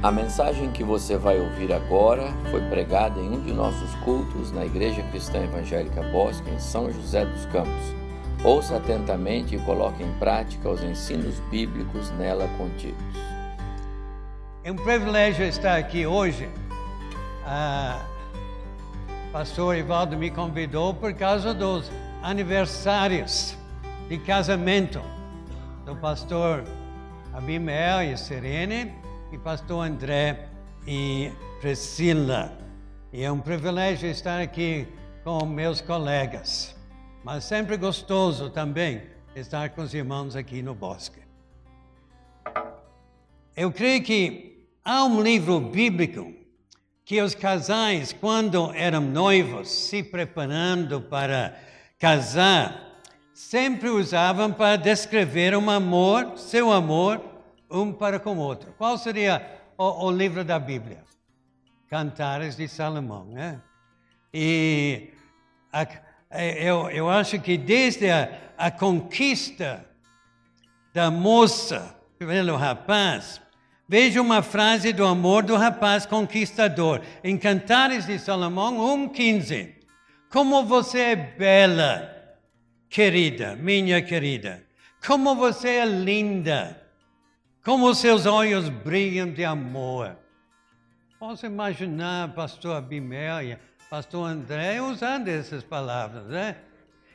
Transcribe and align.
A 0.00 0.12
mensagem 0.12 0.70
que 0.70 0.84
você 0.84 1.16
vai 1.16 1.40
ouvir 1.40 1.72
agora 1.72 2.32
foi 2.52 2.60
pregada 2.68 3.18
em 3.18 3.30
um 3.30 3.40
de 3.40 3.52
nossos 3.52 3.92
cultos 3.96 4.52
na 4.52 4.64
Igreja 4.64 5.02
Cristã 5.10 5.42
Evangélica 5.42 6.00
Bosque, 6.12 6.48
em 6.50 6.58
São 6.60 6.88
José 6.88 7.24
dos 7.24 7.44
Campos. 7.46 7.96
Ouça 8.44 8.76
atentamente 8.76 9.56
e 9.56 9.58
coloque 9.58 10.04
em 10.04 10.12
prática 10.20 10.68
os 10.68 10.84
ensinos 10.84 11.40
bíblicos 11.50 12.12
nela 12.12 12.46
contidos. 12.56 13.02
É 14.62 14.70
um 14.70 14.76
privilégio 14.76 15.44
estar 15.44 15.76
aqui 15.76 16.06
hoje. 16.06 16.48
Ah, 17.44 18.00
pastor 19.32 19.76
Ivaldo 19.76 20.16
me 20.16 20.30
convidou 20.30 20.94
por 20.94 21.12
causa 21.12 21.52
dos 21.52 21.90
aniversários 22.22 23.56
de 24.08 24.16
casamento 24.18 25.02
do 25.84 25.96
pastor 25.96 26.62
Abimel 27.34 28.12
e 28.12 28.16
Serene 28.16 29.07
e 29.30 29.38
pastor 29.38 29.84
André 29.84 30.48
e 30.86 31.30
Priscila. 31.60 32.56
E 33.12 33.22
é 33.22 33.30
um 33.30 33.40
privilégio 33.40 34.08
estar 34.08 34.40
aqui 34.40 34.86
com 35.22 35.44
meus 35.44 35.80
colegas, 35.80 36.74
mas 37.24 37.44
sempre 37.44 37.76
gostoso 37.76 38.50
também 38.50 39.02
estar 39.34 39.70
com 39.70 39.82
os 39.82 39.92
irmãos 39.92 40.34
aqui 40.34 40.62
no 40.62 40.74
bosque. 40.74 41.20
Eu 43.56 43.72
creio 43.72 44.02
que 44.02 44.66
há 44.84 45.04
um 45.04 45.20
livro 45.20 45.60
bíblico 45.60 46.32
que 47.04 47.20
os 47.20 47.34
casais, 47.34 48.12
quando 48.12 48.72
eram 48.74 49.00
noivos, 49.00 49.68
se 49.68 50.02
preparando 50.02 51.00
para 51.00 51.56
casar, 51.98 53.00
sempre 53.34 53.88
usavam 53.88 54.52
para 54.52 54.76
descrever 54.76 55.56
um 55.56 55.70
amor, 55.70 56.36
seu 56.36 56.70
amor 56.70 57.37
um 57.70 57.92
para 57.92 58.18
com 58.18 58.36
o 58.36 58.40
outro. 58.40 58.74
Qual 58.78 58.96
seria 58.96 59.60
o, 59.76 60.06
o 60.06 60.10
livro 60.10 60.44
da 60.44 60.58
Bíblia? 60.58 61.04
Cantares 61.88 62.56
de 62.56 62.68
Salomão, 62.68 63.24
né? 63.24 63.60
E 64.32 65.10
a, 65.72 65.86
é, 66.30 66.62
eu, 66.62 66.90
eu 66.90 67.08
acho 67.08 67.40
que 67.40 67.56
desde 67.56 68.10
a, 68.10 68.30
a 68.56 68.70
conquista 68.70 69.84
da 70.92 71.10
moça 71.10 71.96
pelo 72.18 72.56
rapaz, 72.56 73.40
veja 73.88 74.20
uma 74.20 74.42
frase 74.42 74.92
do 74.92 75.06
amor 75.06 75.44
do 75.44 75.56
rapaz 75.56 76.04
conquistador. 76.04 77.00
Em 77.22 77.38
Cantares 77.38 78.06
de 78.06 78.18
Salomão 78.18 79.08
1,15. 79.08 79.74
Como 80.30 80.64
você 80.64 81.00
é 81.00 81.16
bela, 81.16 82.36
querida, 82.90 83.56
minha 83.56 84.02
querida. 84.02 84.62
Como 85.06 85.34
você 85.34 85.68
é 85.68 85.86
linda. 85.86 86.87
Como 87.68 87.94
seus 87.94 88.24
olhos 88.24 88.70
brilham 88.70 89.30
de 89.30 89.44
amor. 89.44 90.16
Posso 91.18 91.44
imaginar 91.44 92.32
pastor 92.32 92.74
Abimélia, 92.74 93.60
pastor 93.90 94.26
André 94.26 94.80
usando 94.80 95.28
essas 95.28 95.62
palavras, 95.62 96.24
né? 96.28 96.56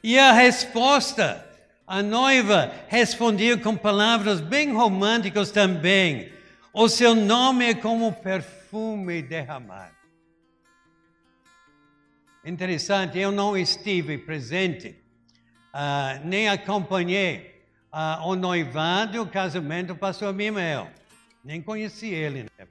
E 0.04 0.16
a 0.20 0.32
resposta, 0.32 1.44
a 1.88 2.04
noiva 2.04 2.72
respondia 2.88 3.58
com 3.58 3.76
palavras 3.76 4.42
bem 4.42 4.72
românticas 4.72 5.50
também. 5.50 6.32
O 6.72 6.88
seu 6.88 7.16
nome 7.16 7.66
é 7.66 7.74
como 7.74 8.14
perfume 8.14 9.24
derramado. 9.24 9.96
Interessante, 12.46 13.18
eu 13.18 13.32
não 13.32 13.58
estive 13.58 14.20
presente, 14.20 15.04
uh, 15.74 16.24
nem 16.24 16.48
acompanhei 16.48 17.53
ah, 17.96 18.22
o 18.26 18.36
noivado 18.36 19.16
e 19.16 19.20
o 19.20 19.28
casamento 19.28 19.90
do 19.90 19.96
pastor 19.96 20.34
Mimel. 20.34 20.90
Nem 21.46 21.62
conheci 21.62 22.08
ele, 22.08 22.44
né? 22.44 22.68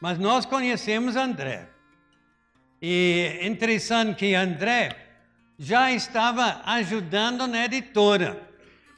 Mas 0.00 0.18
nós 0.18 0.46
conhecemos 0.46 1.14
André. 1.14 1.68
E 2.80 3.40
interessante 3.42 4.14
que 4.14 4.34
André 4.34 4.96
já 5.58 5.92
estava 5.92 6.62
ajudando 6.64 7.46
na 7.46 7.66
editora. 7.66 8.40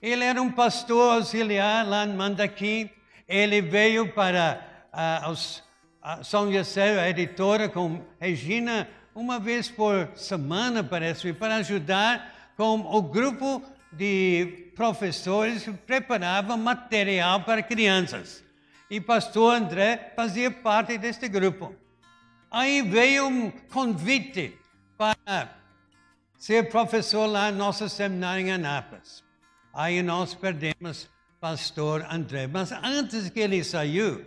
Ele 0.00 0.22
era 0.22 0.40
um 0.40 0.52
pastor 0.52 1.14
auxiliar 1.14 1.84
lá 1.84 2.04
em 2.04 2.14
Mandaqui. 2.14 2.88
Ele 3.26 3.60
veio 3.60 4.12
para 4.12 4.64
ah, 4.92 5.28
os, 5.28 5.64
ah, 6.00 6.22
São 6.22 6.52
José, 6.52 7.00
a 7.00 7.08
editora, 7.08 7.68
com 7.68 8.04
Regina, 8.20 8.86
uma 9.12 9.40
vez 9.40 9.68
por 9.68 10.08
semana, 10.14 10.84
parece, 10.84 11.32
para 11.32 11.56
ajudar 11.56 12.52
com 12.56 12.78
o 12.80 13.02
grupo 13.02 13.62
de 13.92 14.72
professores 14.76 15.64
que 15.64 15.72
preparavam 15.72 16.56
material 16.56 17.42
para 17.42 17.62
crianças. 17.62 18.44
E 18.88 19.00
pastor 19.00 19.54
André 19.54 20.12
fazia 20.16 20.50
parte 20.50 20.98
deste 20.98 21.28
grupo. 21.28 21.74
Aí 22.50 22.82
veio 22.82 23.26
um 23.26 23.50
convite 23.50 24.58
para 24.98 25.54
ser 26.36 26.68
professor 26.68 27.26
lá 27.26 27.50
no 27.50 27.58
nosso 27.58 27.88
seminário 27.88 28.46
em 28.46 28.52
Anápolis. 28.52 29.22
Aí 29.72 30.02
nós 30.02 30.34
perdemos 30.34 31.08
pastor 31.40 32.06
André. 32.10 32.46
Mas 32.46 32.72
antes 32.72 33.30
que 33.30 33.40
ele 33.40 33.62
saiu, 33.62 34.24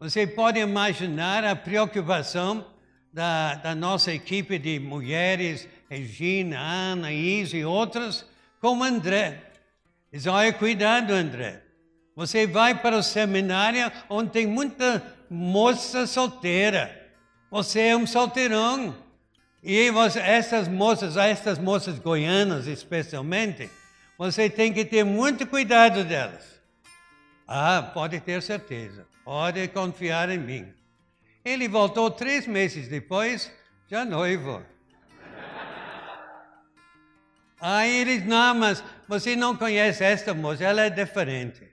você 0.00 0.26
pode 0.26 0.58
imaginar 0.58 1.44
a 1.44 1.54
preocupação 1.54 2.66
da, 3.12 3.54
da 3.56 3.74
nossa 3.74 4.12
equipe 4.12 4.58
de 4.58 4.80
mulheres, 4.80 5.68
Regina, 5.88 6.58
Ana, 6.58 7.12
Isa 7.12 7.56
e 7.56 7.64
outras, 7.64 8.24
como 8.62 8.84
André. 8.84 9.42
Diz, 10.12 10.24
olha, 10.26 10.52
cuidado, 10.52 11.12
André. 11.12 11.64
Você 12.14 12.46
vai 12.46 12.80
para 12.80 12.96
o 12.96 13.02
seminário 13.02 13.90
onde 14.08 14.30
tem 14.30 14.46
muita 14.46 15.02
moça 15.28 16.06
solteira. 16.06 17.10
Você 17.50 17.80
é 17.80 17.96
um 17.96 18.06
solteirão. 18.06 18.94
E 19.64 19.90
você, 19.90 20.20
essas 20.20 20.68
moças, 20.68 21.16
essas 21.16 21.58
moças 21.58 21.98
goianas 21.98 22.68
especialmente, 22.68 23.68
você 24.16 24.48
tem 24.48 24.72
que 24.72 24.84
ter 24.84 25.02
muito 25.02 25.44
cuidado 25.44 26.04
delas. 26.04 26.60
Ah, 27.48 27.90
pode 27.92 28.20
ter 28.20 28.40
certeza. 28.42 29.06
Pode 29.24 29.66
confiar 29.68 30.30
em 30.30 30.38
mim. 30.38 30.72
Ele 31.44 31.66
voltou 31.66 32.08
três 32.10 32.46
meses 32.46 32.86
depois, 32.86 33.50
já 33.88 34.04
noivo. 34.04 34.62
Aí 37.64 38.00
eles, 38.00 38.26
não, 38.26 38.56
mas 38.56 38.82
você 39.06 39.36
não 39.36 39.56
conhece 39.56 40.02
esta 40.02 40.34
moça, 40.34 40.64
ela 40.64 40.82
é 40.82 40.90
diferente. 40.90 41.72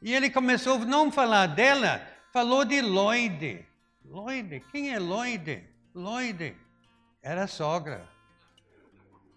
E 0.00 0.14
ele 0.14 0.30
começou 0.30 0.76
a 0.76 0.84
não 0.84 1.10
falar 1.10 1.48
dela, 1.48 2.00
falou 2.32 2.64
de 2.64 2.80
Lloyd. 2.80 3.66
Lloyd, 4.04 4.62
quem 4.70 4.94
é 4.94 4.98
Lloyd? 5.00 5.64
Lloyd 5.92 6.56
era 7.20 7.44
a 7.44 7.46
sogra. 7.48 8.08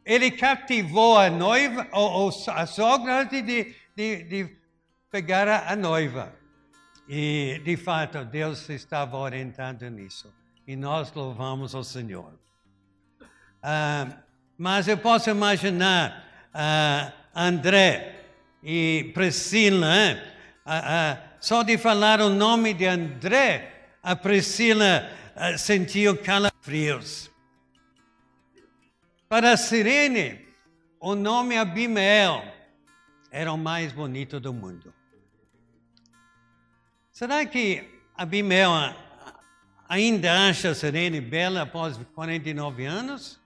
Ele 0.06 0.30
cativou 0.30 1.18
a 1.18 1.32
noiva, 1.32 1.88
ou, 1.94 2.12
ou 2.12 2.32
a 2.50 2.68
sogra 2.68 3.22
antes 3.22 3.44
de, 3.44 3.76
de, 3.96 4.24
de 4.24 4.58
pegar 5.10 5.48
a, 5.48 5.72
a 5.72 5.76
noiva. 5.76 6.32
E, 7.10 7.60
de 7.66 7.76
fato, 7.76 8.24
Deus 8.24 8.70
estava 8.70 9.18
orientando 9.18 9.90
nisso. 9.90 10.32
E 10.68 10.76
nós 10.76 11.12
louvamos 11.12 11.74
o 11.74 11.84
Senhor. 11.84 12.38
Ah, 13.64 14.27
mas 14.58 14.88
eu 14.88 14.98
posso 14.98 15.30
imaginar 15.30 16.50
uh, 16.54 17.14
André 17.36 18.24
e 18.64 19.12
Priscila, 19.14 20.18
uh, 20.66 21.28
só 21.40 21.62
de 21.62 21.78
falar 21.78 22.20
o 22.22 22.30
nome 22.30 22.74
de 22.74 22.86
André, 22.86 23.92
a 24.02 24.16
Priscila 24.16 25.10
sentiu 25.58 26.18
calafrios. 26.18 27.30
Para 29.30 29.56
Sirene, 29.56 30.48
o 31.00 31.14
nome 31.14 31.58
Abimel 31.58 32.44
era 33.30 33.52
o 33.52 33.58
mais 33.58 33.92
bonito 33.92 34.40
do 34.40 34.54
mundo. 34.54 34.94
Será 37.12 37.46
que 37.46 37.84
Abimel 38.16 38.72
ainda 39.88 40.48
acha 40.48 40.74
Sirene 40.74 41.20
bela 41.20 41.64
após 41.64 41.98
49 42.16 42.86
anos? 42.86 43.40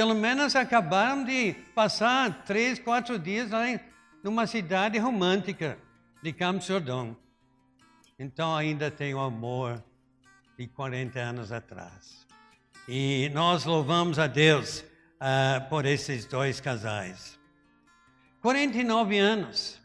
Pelo 0.00 0.14
menos 0.14 0.56
acabaram 0.56 1.24
de 1.24 1.52
passar 1.74 2.42
três, 2.46 2.78
quatro 2.78 3.18
dias 3.18 3.50
lá 3.50 3.68
em 3.68 3.78
numa 4.24 4.46
cidade 4.46 4.96
romântica 4.96 5.76
de 6.22 6.32
Campo 6.32 6.64
Jordão. 6.64 7.14
Então 8.18 8.56
ainda 8.56 8.90
tem 8.90 9.12
o 9.12 9.20
amor 9.20 9.84
de 10.56 10.66
40 10.68 11.20
anos 11.20 11.52
atrás. 11.52 12.26
E 12.88 13.30
nós 13.34 13.66
louvamos 13.66 14.18
a 14.18 14.26
Deus 14.26 14.80
uh, 14.80 15.68
por 15.68 15.84
esses 15.84 16.24
dois 16.24 16.62
casais. 16.62 17.38
49 18.40 19.18
anos. 19.18 19.78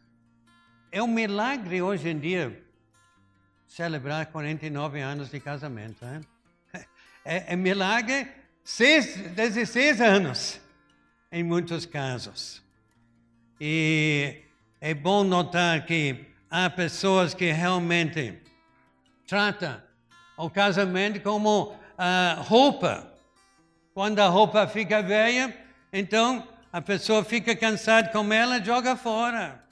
É 0.93 1.03
um 1.03 1.07
milagre 1.07 1.81
hoje 1.81 2.07
em 2.07 2.17
dia 2.17 2.63
celebrar 3.67 4.27
49 4.27 5.01
anos 5.01 5.29
de 5.29 5.41
casamento. 5.41 6.05
Hein? 6.05 6.21
É, 7.27 7.53
é 7.53 7.55
milagre 7.55 8.44
seis, 8.65 9.15
16 9.15 10.01
anos, 10.01 10.59
em 11.31 11.43
muitos 11.43 11.85
casos. 11.85 12.63
E 13.61 14.41
é 14.81 14.93
bom 14.93 15.23
notar 15.23 15.85
que 15.85 16.25
há 16.49 16.67
pessoas 16.69 17.35
que 17.35 17.51
realmente 17.51 18.41
tratam 19.27 19.81
o 20.35 20.49
casamento 20.49 21.21
como 21.21 21.73
uh, 21.73 22.41
roupa. 22.41 23.13
Quando 23.93 24.19
a 24.19 24.27
roupa 24.27 24.67
fica 24.67 25.01
velha, 25.01 25.55
então 25.93 26.45
a 26.73 26.81
pessoa 26.81 27.23
fica 27.23 27.55
cansada 27.55 28.09
com 28.09 28.33
ela, 28.33 28.61
joga 28.61 28.95
fora. 28.97 29.63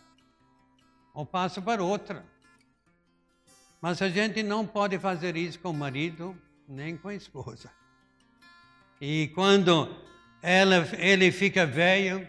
Ou 1.13 1.25
passa 1.25 1.61
para 1.61 1.83
outra. 1.83 2.23
Mas 3.81 4.01
a 4.01 4.07
gente 4.07 4.41
não 4.43 4.65
pode 4.65 4.97
fazer 4.99 5.35
isso 5.35 5.59
com 5.59 5.71
o 5.71 5.73
marido, 5.73 6.37
nem 6.67 6.95
com 6.95 7.09
a 7.09 7.15
esposa. 7.15 7.69
E 9.05 9.27
quando 9.35 9.94
ela, 10.41 10.88
ele 10.97 11.29
fica 11.29 11.65
velho, 11.65 12.25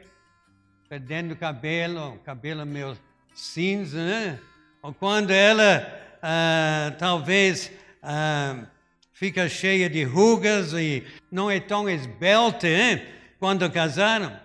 perdendo 0.88 1.37
cabelo, 1.37 2.19
cabelo 2.25 2.67
meio 2.67 2.99
cinza, 3.32 4.05
né? 4.05 4.41
Ou 4.82 4.93
quando 4.93 5.31
ela 5.31 5.87
ah, 6.21 6.93
talvez 6.99 7.71
ah, 8.03 8.67
fica 9.12 9.49
cheia 9.49 9.88
de 9.88 10.03
rugas 10.03 10.73
e 10.73 11.06
não 11.31 11.49
é 11.49 11.61
tão 11.61 11.88
esbelta, 11.88 12.67
né? 12.67 13.06
Quando 13.38 13.71
casaram, 13.71 14.37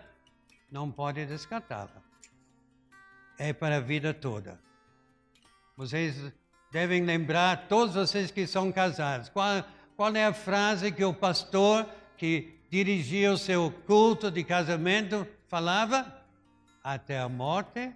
não 0.72 0.92
pode 0.92 1.26
descartá-la. 1.26 2.00
É 3.40 3.54
para 3.54 3.78
a 3.78 3.81
vida 3.81 4.14
toda. 4.14 4.60
Vocês 5.76 6.31
devem 6.72 7.04
lembrar, 7.04 7.66
todos 7.68 7.96
vocês 7.96 8.30
que 8.30 8.46
são 8.46 8.72
casados, 8.72 9.30
qual, 9.30 9.64
qual 9.98 10.16
é 10.16 10.28
a 10.28 10.34
frase 10.34 10.92
que 10.92 11.04
o 11.04 11.12
pastor 11.12 11.90
que 12.19 12.60
dirigia 12.69 13.31
o 13.31 13.38
seu 13.38 13.71
culto 13.88 14.30
de 14.30 14.44
casamento 14.44 15.25
falava? 15.48 16.21
Até 16.83 17.18
a 17.18 17.30
morte 17.30 17.92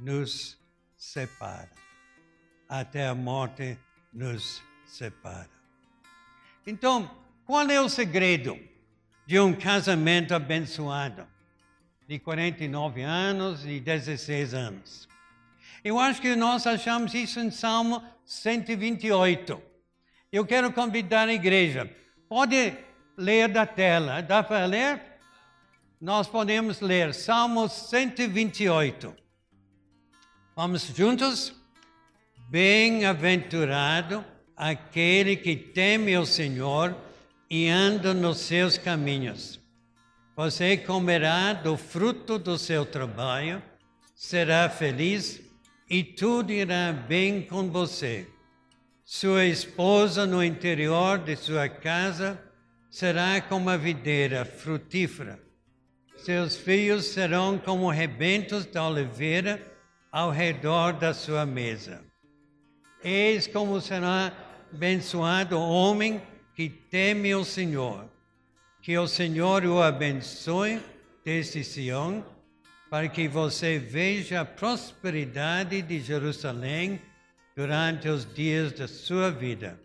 nos 0.00 0.58
separa. 0.96 1.70
Até 2.66 3.06
a 3.06 3.14
morte 3.14 3.78
nos 4.12 4.62
separa. 4.86 5.50
Então, 6.66 7.10
qual 7.44 7.68
é 7.68 7.78
o 7.78 7.88
segredo 7.88 8.58
de 9.26 9.38
um 9.38 9.52
casamento 9.52 10.34
abençoado? 10.34 11.28
De 12.08 12.18
49 12.18 13.02
anos 13.02 13.66
e 13.66 13.78
16 13.78 14.54
anos. 14.54 15.08
Eu 15.82 15.98
acho 15.98 16.20
que 16.20 16.34
nós 16.34 16.66
achamos 16.66 17.12
isso 17.12 17.40
em 17.40 17.50
Salmo 17.50 18.02
128. 18.24 19.60
Eu 20.32 20.46
quero 20.46 20.72
convidar 20.72 21.28
a 21.28 21.32
igreja. 21.34 21.94
Pode 22.26 22.74
ler 23.16 23.48
da 23.48 23.66
tela. 23.66 24.20
Dá 24.20 24.42
para 24.42 24.66
ler? 24.66 25.00
Nós 26.00 26.26
podemos 26.26 26.80
ler 26.80 27.14
Salmo 27.14 27.68
128. 27.68 29.14
Vamos 30.54 30.82
juntos? 30.94 31.54
Bem-aventurado 32.48 34.24
aquele 34.56 35.36
que 35.36 35.56
teme 35.56 36.16
o 36.16 36.26
Senhor 36.26 36.94
e 37.48 37.68
anda 37.68 38.12
nos 38.12 38.38
seus 38.38 38.76
caminhos. 38.76 39.60
Você 40.36 40.76
comerá 40.76 41.52
do 41.52 41.76
fruto 41.76 42.38
do 42.38 42.58
seu 42.58 42.84
trabalho, 42.84 43.62
será 44.14 44.68
feliz 44.68 45.40
e 45.88 46.02
tudo 46.02 46.52
irá 46.52 46.92
bem 46.92 47.42
com 47.42 47.70
você. 47.70 48.28
Sua 49.04 49.44
esposa 49.44 50.26
no 50.26 50.42
interior 50.42 51.18
de 51.18 51.36
sua 51.36 51.68
casa 51.68 52.40
será 52.94 53.40
como 53.40 53.68
a 53.70 53.76
videira 53.76 54.44
frutífera. 54.44 55.40
Seus 56.16 56.54
filhos 56.54 57.06
serão 57.06 57.58
como 57.58 57.90
rebentos 57.90 58.64
da 58.66 58.86
oliveira 58.86 59.60
ao 60.12 60.30
redor 60.30 60.92
da 60.92 61.12
sua 61.12 61.44
mesa. 61.44 62.04
Eis 63.02 63.48
como 63.48 63.80
será 63.80 64.32
abençoado 64.72 65.58
o 65.58 65.68
homem 65.68 66.22
que 66.54 66.68
teme 66.68 67.34
o 67.34 67.44
Senhor. 67.44 68.08
Que 68.80 68.96
o 68.96 69.08
Senhor 69.08 69.64
o 69.64 69.82
abençoe 69.82 70.80
desde 71.24 71.64
Sião 71.64 72.24
para 72.88 73.08
que 73.08 73.26
você 73.26 73.76
veja 73.76 74.42
a 74.42 74.44
prosperidade 74.44 75.82
de 75.82 75.98
Jerusalém 75.98 77.02
durante 77.56 78.08
os 78.08 78.24
dias 78.32 78.70
da 78.70 78.86
sua 78.86 79.32
vida 79.32 79.82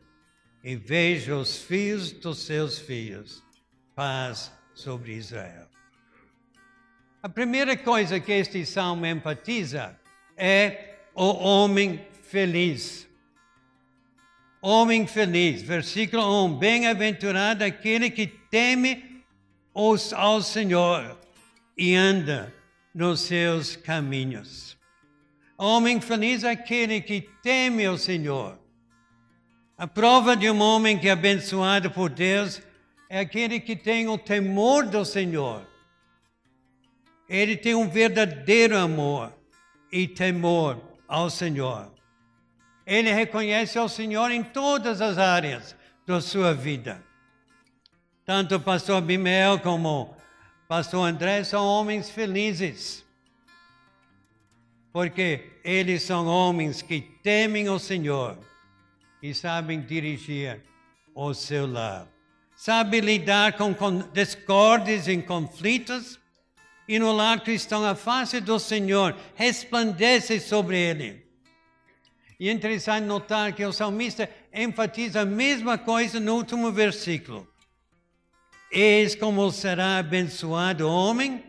e 0.64 0.76
veja 0.76 1.36
os 1.36 1.58
filhos 1.58 2.12
dos 2.12 2.40
seus 2.40 2.78
filhos. 2.78 3.44
Paz 3.96 4.52
sobre 4.74 5.14
Israel. 5.14 5.68
A 7.22 7.28
primeira 7.28 7.76
coisa 7.76 8.20
que 8.20 8.32
este 8.32 8.66
salmo 8.66 9.06
enfatiza 9.06 10.00
é 10.38 10.96
o 11.14 11.34
homem 11.34 12.06
feliz. 12.24 13.08
Homem 14.62 15.06
feliz, 15.06 15.62
versículo 15.62 16.46
1: 16.46 16.58
Bem-aventurado 16.58 17.64
aquele 17.64 18.10
que 18.10 18.28
teme 18.28 19.24
ao 19.74 20.42
Senhor 20.42 21.20
e 21.78 21.96
anda 21.96 22.54
nos 22.94 23.22
seus 23.22 23.76
caminhos. 23.76 24.78
Homem 25.58 26.00
feliz 26.00 26.44
é 26.44 26.52
aquele 26.52 27.02
que 27.02 27.22
teme 27.44 27.88
o 27.88 27.98
Senhor. 27.98 28.58
A 29.80 29.88
prova 29.88 30.36
de 30.36 30.50
um 30.50 30.60
homem 30.60 31.00
que 31.00 31.08
é 31.08 31.12
abençoado 31.12 31.90
por 31.90 32.10
Deus 32.10 32.62
é 33.10 33.22
aquele 33.22 33.62
que 33.62 33.78
tem 33.78 34.10
o 34.10 34.18
temor 34.18 34.86
do 34.86 35.06
Senhor. 35.06 35.66
Ele 37.30 37.56
tem 37.56 37.76
um 37.76 37.88
verdadeiro 37.88 38.78
amor 38.78 39.34
e 39.90 40.06
temor 40.06 40.78
ao 41.08 41.30
Senhor. 41.30 41.90
Ele 42.86 43.14
reconhece 43.14 43.80
o 43.80 43.88
Senhor 43.88 44.32
em 44.32 44.44
todas 44.44 45.00
as 45.00 45.18
áreas 45.18 45.74
da 46.06 46.20
sua 46.20 46.54
vida. 46.54 47.02
Tanto 48.26 48.56
o 48.56 48.60
pastor 48.60 49.00
Bimel 49.00 49.60
como 49.60 50.14
Pastor 50.68 51.08
André 51.08 51.46
são 51.46 51.66
homens 51.66 52.10
felizes, 52.10 53.06
porque 54.92 55.54
eles 55.64 56.04
são 56.04 56.28
homens 56.28 56.82
que 56.82 57.00
temem 57.00 57.70
o 57.70 57.80
Senhor 57.80 58.49
e 59.22 59.34
sabem 59.34 59.82
dirigir 59.82 60.62
o 61.14 61.34
seu 61.34 61.68
lar. 61.68 62.08
Sabem 62.56 63.00
lidar 63.00 63.54
com 63.54 63.74
discórdias 64.14 65.08
e 65.08 65.18
conflitos, 65.22 66.20
e 66.88 67.00
no 67.00 67.12
lar 67.12 67.42
cristão 67.42 67.86
a 67.86 67.96
face 67.96 68.42
do 68.42 68.60
Senhor 68.60 69.16
resplandece 69.36 70.40
sobre 70.40 70.78
ele. 70.78 71.26
E 72.40 72.48
é 72.48 72.52
interessante 72.52 73.06
notar 73.06 73.54
que 73.54 73.66
o 73.66 73.74
salmista 73.74 74.30
enfatiza 74.54 75.22
a 75.22 75.26
mesma 75.26 75.78
coisa 75.78 76.20
no 76.20 76.36
último 76.36 76.72
versículo. 76.72 77.48
Eis 78.72 79.14
como 79.14 79.52
será 79.52 79.98
abençoado 79.98 80.88
o 80.88 80.92
homem 80.92 81.44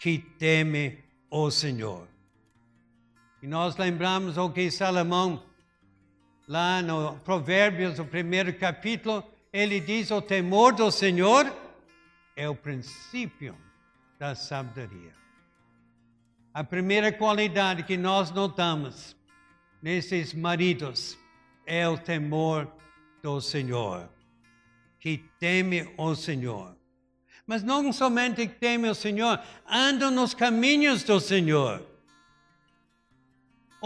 que 0.00 0.18
teme 0.18 0.98
o 1.30 1.50
Senhor. 1.50 2.08
E 3.42 3.46
nós 3.46 3.76
lembramos 3.76 4.38
o 4.38 4.50
que 4.50 4.70
Salomão, 4.70 5.42
lá 6.46 6.82
no 6.82 7.16
Provérbios, 7.20 7.98
no 7.98 8.04
primeiro 8.04 8.52
capítulo, 8.54 9.24
ele 9.52 9.80
diz: 9.80 10.10
o 10.10 10.20
temor 10.20 10.72
do 10.72 10.90
Senhor 10.90 11.50
é 12.36 12.48
o 12.48 12.54
princípio 12.54 13.56
da 14.18 14.34
sabedoria. 14.34 15.14
A 16.52 16.62
primeira 16.62 17.12
qualidade 17.12 17.82
que 17.82 17.96
nós 17.96 18.30
notamos 18.30 19.16
nesses 19.82 20.32
maridos 20.32 21.18
é 21.66 21.88
o 21.88 21.98
temor 21.98 22.70
do 23.22 23.40
Senhor 23.40 24.08
que 25.04 25.18
teme 25.38 25.86
o 25.98 26.14
Senhor. 26.14 26.74
Mas 27.46 27.62
não 27.62 27.92
somente 27.92 28.48
teme 28.48 28.88
o 28.88 28.94
Senhor, 28.94 29.38
andam 29.68 30.10
nos 30.10 30.32
caminhos 30.32 31.02
do 31.02 31.20
Senhor. 31.20 31.86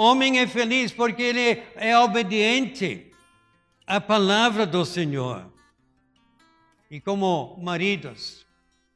Homem 0.00 0.38
é 0.38 0.46
feliz 0.46 0.92
porque 0.92 1.20
ele 1.20 1.60
é 1.74 1.98
obediente 1.98 3.10
à 3.84 4.00
palavra 4.00 4.64
do 4.64 4.84
Senhor. 4.84 5.52
E 6.88 7.00
como 7.00 7.58
maridos, 7.60 8.46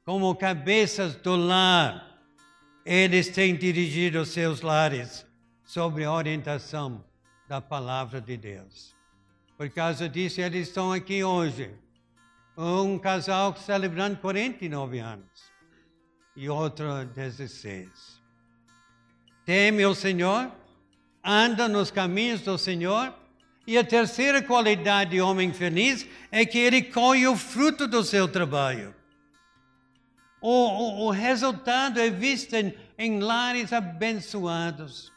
como 0.04 0.32
cabeças 0.36 1.16
do 1.16 1.34
lar, 1.34 2.20
eles 2.86 3.30
têm 3.30 3.56
dirigido 3.56 4.24
seus 4.24 4.60
lares 4.60 5.26
sobre 5.64 6.04
a 6.04 6.12
orientação 6.12 7.04
da 7.48 7.60
palavra 7.60 8.20
de 8.20 8.36
Deus. 8.36 8.94
Por 9.58 9.68
causa 9.70 10.08
disso, 10.08 10.40
eles 10.40 10.68
estão 10.68 10.92
aqui 10.92 11.24
hoje 11.24 11.74
um 12.56 12.96
casal 12.96 13.56
celebrando 13.56 14.18
49 14.18 15.00
anos 15.00 15.52
e 16.36 16.48
outro 16.48 17.04
16. 17.06 18.22
Teme 19.44 19.84
o 19.84 19.96
Senhor, 19.96 20.61
anda 21.24 21.68
nos 21.68 21.90
caminhos 21.90 22.40
do 22.40 22.58
Senhor. 22.58 23.14
E 23.66 23.78
a 23.78 23.84
terceira 23.84 24.42
qualidade 24.42 25.12
de 25.12 25.20
homem 25.20 25.52
feliz 25.52 26.06
é 26.30 26.44
que 26.44 26.58
ele 26.58 26.82
colhe 26.82 27.26
o 27.28 27.36
fruto 27.36 27.86
do 27.86 28.02
seu 28.02 28.26
trabalho. 28.26 28.94
O, 30.40 30.50
o, 30.50 31.06
o 31.06 31.10
resultado 31.10 32.00
é 32.00 32.10
visto 32.10 32.54
em, 32.54 32.74
em 32.98 33.20
lares 33.20 33.72
abençoados, 33.72 35.12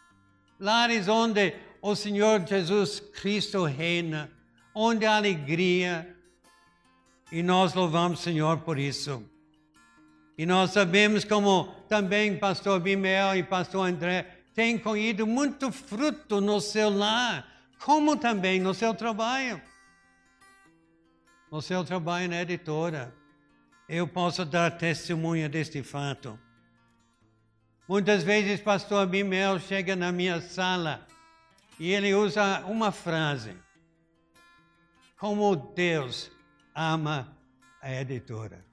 lares 0.59 1.07
onde 1.07 1.55
o 1.81 1.95
Senhor 1.95 2.45
Jesus 2.45 2.99
Cristo 2.99 3.63
reina, 3.63 4.29
onde 4.73 5.07
há 5.07 5.15
alegria. 5.15 6.15
E 7.31 7.41
nós 7.41 7.73
louvamos 7.73 8.19
o 8.19 8.23
Senhor 8.23 8.59
por 8.59 8.77
isso. 8.77 9.23
E 10.37 10.45
nós 10.45 10.71
sabemos 10.71 11.23
como 11.23 11.73
também 11.89 12.37
pastor 12.37 12.79
Bimel 12.79 13.35
e 13.35 13.43
pastor 13.43 13.87
André 13.87 14.34
têm 14.55 14.79
colhido 14.79 15.27
muito 15.27 15.71
fruto 15.71 16.39
no 16.39 16.61
seu 16.61 16.89
lar, 16.89 17.45
como 17.83 18.15
também 18.15 18.59
no 18.59 18.73
seu 18.73 18.93
trabalho. 18.93 19.61
No 21.51 21.61
seu 21.61 21.83
trabalho 21.83 22.29
na 22.29 22.41
editora. 22.41 23.13
Eu 23.87 24.07
posso 24.07 24.43
dar 24.45 24.77
testemunha 24.77 25.47
deste 25.47 25.83
fato. 25.83 26.39
Muitas 27.87 28.23
vezes 28.23 28.59
pastor 28.61 29.03
Abimel 29.03 29.59
chega 29.59 29.95
na 29.95 30.11
minha 30.11 30.41
sala 30.41 31.05
e 31.79 31.91
ele 31.91 32.15
usa 32.15 32.65
uma 32.65 32.91
frase. 32.91 33.55
Como 35.19 35.55
Deus 35.55 36.31
ama 36.73 37.37
a 37.81 37.93
editora. 37.93 38.65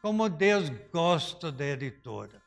Como 0.00 0.28
Deus 0.28 0.68
gosta 0.92 1.52
da 1.52 1.66
editora. 1.66 2.41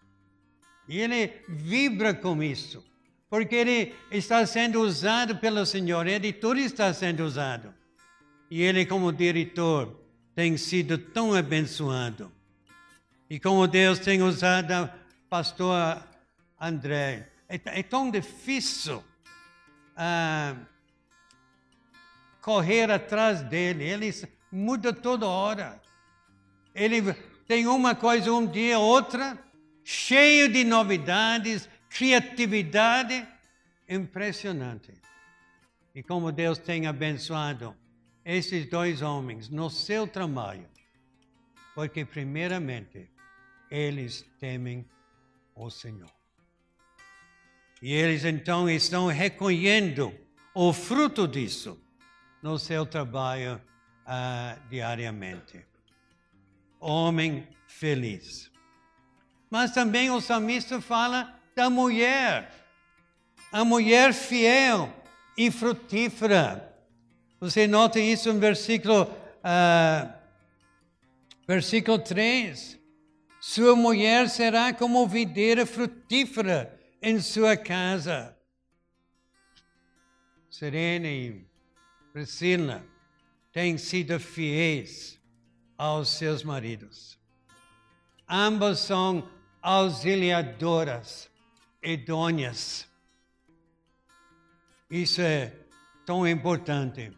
E 0.88 1.00
ele 1.00 1.34
vibra 1.48 2.14
com 2.14 2.42
isso. 2.42 2.84
Porque 3.30 3.56
ele 3.56 3.96
está 4.12 4.46
sendo 4.46 4.82
usado 4.82 5.38
pelo 5.38 5.66
Senhor. 5.66 6.06
A 6.06 6.12
editora 6.12 6.60
está 6.60 6.94
sendo 6.94 7.24
usado. 7.24 7.74
E 8.50 8.62
ele, 8.62 8.86
como 8.86 9.12
diretor, 9.12 10.00
tem 10.36 10.58
sido 10.58 10.98
tão 10.98 11.34
abençoado. 11.34 12.32
E 13.30 13.40
como 13.40 13.68
Deus 13.68 14.00
tem 14.00 14.22
usado 14.22 14.90
pastor 15.30 16.04
André. 16.60 17.30
É, 17.50 17.60
é 17.66 17.84
tão 17.84 18.12
difícil 18.12 19.04
ah, 19.98 20.56
correr 22.42 22.92
atrás 22.92 23.42
dele. 23.42 23.84
Ele 23.84 24.14
muda 24.52 24.94
toda 24.94 25.26
hora. 25.26 25.82
Ele 26.74 27.14
tem 27.48 27.68
uma 27.68 27.96
coisa 27.96 28.32
um 28.32 28.46
dia, 28.46 28.80
outra, 28.80 29.38
cheio 29.86 30.52
de 30.52 30.64
novidades, 30.64 31.70
criatividade, 31.88 33.26
impressionante. 33.88 34.92
E 35.94 36.02
como 36.02 36.32
Deus 36.32 36.58
tem 36.58 36.88
abençoado 36.88 37.78
esses 38.26 38.68
dois 38.68 39.04
homens 39.04 39.48
no 39.48 39.70
seu 39.70 40.08
trabalho, 40.08 40.68
porque 41.76 42.04
primeiramente 42.04 43.08
eles 43.70 44.26
temem 44.40 44.84
o 45.54 45.70
Senhor. 45.70 46.12
E 47.80 47.94
eles 47.94 48.26
então 48.26 48.68
estão 48.68 49.06
recolhendo 49.06 50.12
o 50.56 50.74
fruto 50.74 51.28
disso 51.28 51.80
no 52.42 52.58
seu 52.58 52.88
trabalho 52.88 53.62
uh, 54.08 54.68
diariamente. 54.68 55.64
Homem 56.80 57.48
feliz. 57.68 58.55
Mas 59.50 59.72
também 59.72 60.10
o 60.10 60.22
salmista 60.22 60.82
fala 60.82 61.34
da 61.56 61.70
mulher, 61.70 62.52
a 63.52 63.64
mulher 63.64 64.14
fiel 64.14 64.94
e 65.38 65.50
frutífera. 65.50 66.74
Você 67.40 67.68
nota 67.68 68.00
isso 68.00 68.32
no 68.34 68.40
versículo, 68.40 69.04
uh, 69.04 70.14
versículo 71.48 72.00
3. 72.00 72.80
Sua 73.40 73.76
mulher 73.76 74.30
será 74.30 74.74
como 74.74 75.08
videira 75.08 75.66
frutífera 75.66 76.78
em 77.02 77.20
sua 77.20 77.56
casa. 77.56 78.36
Serena 80.50 81.08
e 81.08 81.46
Priscila 82.12 82.84
têm 83.52 83.78
sido 83.78 84.20
fiéis 84.20 85.20
aos 85.78 86.10
seus 86.10 86.44
maridos. 86.44 87.20
Ambas 88.28 88.80
são 88.80 89.30
auxiliadoras, 89.66 91.28
idôneas. 91.82 92.88
Isso 94.92 95.22
é 95.22 95.54
tão 96.06 96.28
importante 96.28 97.12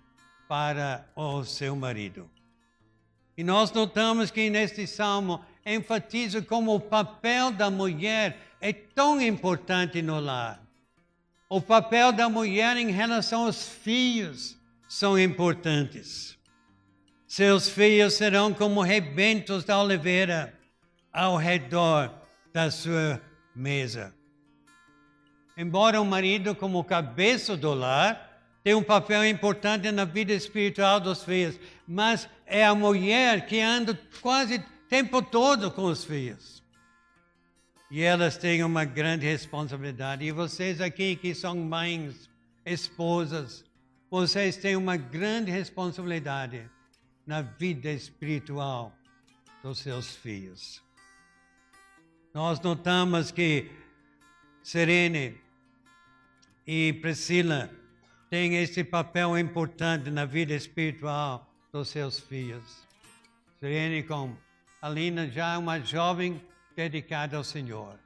para 0.48 1.06
o 1.14 1.44
seu 1.44 1.76
marido. 1.76 2.30
E 3.36 3.44
nós 3.44 3.70
notamos 3.74 4.32
que 4.32 4.50
neste 4.50 4.88
salmo 4.88 5.44
enfatiza 5.66 6.42
como 6.42 6.74
o 6.74 6.80
papel 6.80 7.52
da 7.52 7.70
mulher 7.70 8.40
é 8.62 8.72
tão 8.72 9.22
importante 9.22 10.02
no 10.02 10.18
lar. 10.18 10.64
O 11.50 11.60
papel 11.60 12.14
da 12.14 12.30
mulher 12.30 12.78
em 12.78 12.92
relação 12.92 13.44
aos 13.46 13.68
filhos 13.68 14.58
são 14.88 15.20
importantes. 15.20 16.38
Seus 17.28 17.68
filhos 17.68 18.14
serão 18.14 18.54
como 18.54 18.82
rebentos 18.82 19.66
da 19.66 19.82
oliveira 19.82 20.58
ao 21.12 21.36
redor 21.36 22.17
da 22.58 22.72
sua 22.72 23.22
mesa. 23.56 24.16
Embora 25.56 26.02
o 26.02 26.06
marido, 26.06 26.56
como 26.56 26.84
cabeça 26.84 27.56
do 27.56 27.72
lar, 27.72 28.42
tenha 28.64 28.76
um 28.76 28.82
papel 28.82 29.24
importante 29.28 29.92
na 29.92 30.06
vida 30.06 30.34
espiritual 30.34 31.00
dos 31.00 31.24
filhos, 31.24 31.60
mas 31.88 32.28
é 32.48 32.66
a 32.66 32.74
mulher 32.74 33.46
que 33.46 33.62
anda 33.62 33.94
quase 34.24 34.58
tempo 34.90 35.22
todo 35.22 35.70
com 35.70 35.84
os 35.84 36.04
filhos. 36.04 36.64
E 37.92 38.02
elas 38.02 38.38
têm 38.38 38.64
uma 38.64 38.86
grande 38.86 39.28
responsabilidade. 39.28 40.26
E 40.26 40.32
vocês 40.32 40.82
aqui 40.82 41.16
que 41.16 41.36
são 41.36 41.56
mães, 41.56 42.28
esposas, 42.66 43.64
vocês 44.10 44.58
têm 44.58 44.76
uma 44.76 44.98
grande 44.98 45.52
responsabilidade 45.52 46.68
na 47.24 47.44
vida 47.44 47.92
espiritual 47.92 48.92
dos 49.62 49.78
seus 49.78 50.16
filhos. 50.16 50.87
Nós 52.38 52.60
notamos 52.60 53.32
que 53.32 53.72
Serene 54.62 55.42
e 56.68 56.94
Priscila 57.02 57.68
têm 58.30 58.58
esse 58.58 58.84
papel 58.84 59.36
importante 59.40 60.12
na 60.12 60.24
vida 60.24 60.54
espiritual 60.54 61.52
dos 61.74 61.90
seus 61.90 62.20
filhos. 62.20 62.88
Serene 63.60 64.04
como 64.04 64.38
Alina 64.80 65.28
já 65.28 65.56
é 65.56 65.58
uma 65.58 65.80
jovem 65.80 66.40
dedicada 66.76 67.38
ao 67.38 67.44
Senhor. 67.44 67.98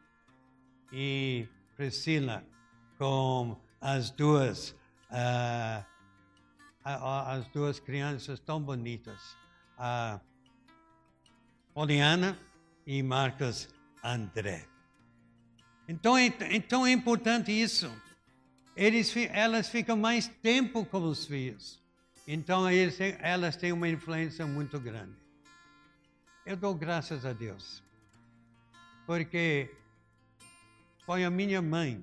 E 0.94 1.46
Priscila 1.76 2.42
com 2.98 3.60
as 3.82 4.12
duas 4.12 4.70
uh, 5.10 5.86
as 6.86 7.46
duas 7.50 7.82
crianças 7.82 8.40
tão 8.40 8.62
bonitas, 8.62 9.36
a 9.78 10.22
Poliana 11.74 12.40
e 12.88 13.04
Marcos 13.04 13.68
André. 14.04 14.68
Então 15.88 16.18
é, 16.18 16.28
então 16.52 16.86
é 16.86 16.92
importante 16.92 17.52
isso. 17.52 17.92
Eles, 18.76 19.14
elas 19.32 19.70
ficam 19.70 19.98
mais 19.98 20.28
tempo 20.28 20.86
com 20.86 21.04
os 21.04 21.26
filhos. 21.26 21.82
Então 22.28 22.70
eles, 22.70 22.98
elas 23.20 23.56
têm 23.56 23.72
uma 23.72 23.90
influência 23.90 24.46
muito 24.46 24.80
grande. 24.80 25.16
Eu 26.46 26.56
dou 26.56 26.74
graças 26.74 27.26
a 27.26 27.34
Deus, 27.34 27.84
porque 29.06 29.70
foi 31.06 31.24
a 31.24 31.30
minha 31.30 31.62
mãe 31.62 32.02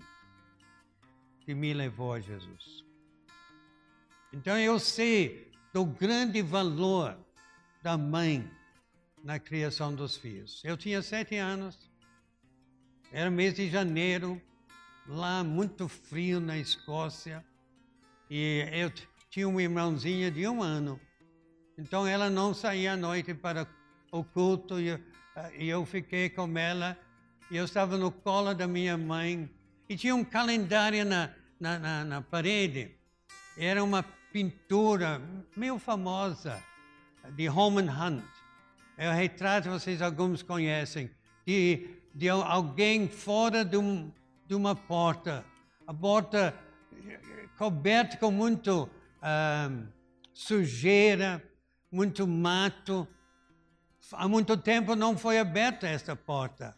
que 1.40 1.55
me 1.55 1.73
levou 1.73 2.12
a 2.12 2.21
Jesus. 2.21 2.85
Então 4.33 4.59
eu 4.59 4.78
sei 4.78 5.50
do 5.73 5.85
grande 5.85 6.43
valor 6.43 7.19
da 7.83 7.97
mãe 7.97 8.49
na 9.25 9.38
criação 9.38 9.95
dos 9.95 10.17
filhos. 10.17 10.62
Eu 10.64 10.76
tinha 10.76 11.02
sete 11.02 11.37
anos, 11.37 11.88
era 13.12 13.31
mês 13.31 13.55
de 13.55 13.69
janeiro, 13.69 14.41
lá 15.07 15.43
muito 15.43 15.88
frio 15.88 16.41
na 16.41 16.59
Escócia, 16.59 17.45
e 18.31 18.67
eu 18.73 18.93
tinha 19.31 19.49
uma 19.49 19.62
irmãzinha 19.62 20.31
de 20.31 20.47
um 20.47 20.62
ano. 20.62 21.00
Então 21.79 22.07
ela 22.07 22.29
não 22.29 22.53
saía 22.53 22.93
à 22.93 22.97
noite 22.97 23.33
para 23.33 23.67
o 24.12 24.23
culto 24.23 24.79
e, 24.81 24.99
e 25.57 25.69
eu 25.69 25.87
fiquei 25.87 26.29
com 26.29 26.59
ela 26.59 26.99
e 27.50 27.57
eu 27.57 27.65
estava 27.65 27.97
no 27.97 28.11
colo 28.11 28.53
da 28.53 28.67
minha 28.67 28.99
mãe 28.99 29.49
e 29.88 29.97
tinha 29.97 30.15
um 30.15 30.25
calendário 30.25 31.05
na, 31.05 31.31
na, 31.59 31.79
na, 31.79 32.05
na 32.05 32.23
parede. 32.23 32.95
Era 33.57 33.83
uma 33.83 34.03
pintura 34.33 35.23
meio 35.57 35.79
famosa 35.79 36.62
de 37.31 37.47
Holman 37.47 37.88
Hunt. 37.88 38.25
É 38.97 39.09
o 39.09 39.12
retrato, 39.12 39.71
vocês 39.71 40.03
alguns 40.03 40.43
conhecem, 40.43 41.11
de, 41.47 41.98
de 42.15 42.29
alguém 42.29 43.09
fora 43.09 43.65
de, 43.65 43.77
um, 43.77 44.11
de 44.47 44.55
uma 44.55 44.75
porta. 44.75 45.45
A 45.87 45.95
porta 45.95 46.55
coberta 47.57 48.17
com 48.17 48.31
muito 48.31 48.88
ah, 49.23 49.71
sujeira, 50.33 51.43
muito 51.91 52.27
mato. 52.27 53.07
Há 54.12 54.27
muito 54.29 54.57
tempo 54.57 54.95
não 54.95 55.17
foi 55.17 55.38
aberta 55.38 55.87
esta 55.87 56.15
porta. 56.17 56.77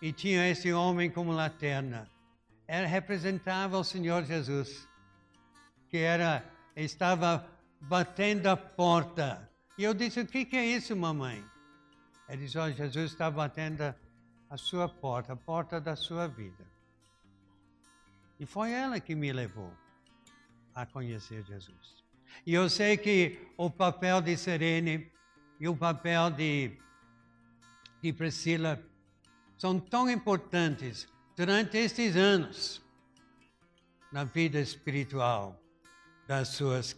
E 0.00 0.12
tinha 0.12 0.48
esse 0.48 0.72
homem 0.72 1.10
como 1.10 1.32
lanterna. 1.32 2.08
era, 2.66 2.86
representava 2.86 3.78
o 3.78 3.84
Senhor 3.84 4.24
Jesus, 4.24 4.86
que 5.88 5.98
era 5.98 6.44
estava 6.74 7.46
batendo 7.80 8.46
a 8.48 8.56
porta. 8.56 9.50
E 9.78 9.84
eu 9.84 9.94
disse: 9.94 10.20
O 10.20 10.26
que, 10.26 10.44
que 10.44 10.56
é 10.56 10.64
isso, 10.64 10.94
mamãe? 10.94 11.44
Ele 12.28 12.44
disse: 12.44 12.58
oh, 12.58 12.70
Jesus 12.70 13.12
está 13.12 13.30
batendo 13.30 13.82
a 13.82 13.94
sua 14.56 14.88
porta, 14.88 15.32
a 15.32 15.36
porta 15.36 15.80
da 15.80 15.96
sua 15.96 16.28
vida. 16.28 16.64
E 18.38 18.46
foi 18.46 18.72
ela 18.72 19.00
que 19.00 19.14
me 19.14 19.32
levou 19.32 19.72
a 20.74 20.84
conhecer 20.84 21.42
Jesus. 21.44 21.96
E 22.44 22.52
eu 22.52 22.68
sei 22.68 22.96
que 22.96 23.38
o 23.56 23.70
papel 23.70 24.20
de 24.20 24.36
Serene 24.36 25.10
e 25.58 25.66
o 25.66 25.76
papel 25.76 26.30
de, 26.30 26.78
de 28.02 28.12
Priscila 28.12 28.80
são 29.56 29.80
tão 29.80 30.10
importantes 30.10 31.08
durante 31.34 31.78
estes 31.78 32.14
anos 32.14 32.82
na 34.12 34.24
vida 34.24 34.60
espiritual 34.60 35.58
das 36.26 36.48
suas 36.48 36.94